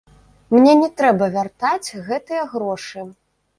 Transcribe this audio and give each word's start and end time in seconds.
Мне 0.53 0.71
не 0.79 0.87
трэба 1.01 1.27
вяртаць 1.37 1.95
гэтыя 2.09 2.49
грошы. 2.57 3.07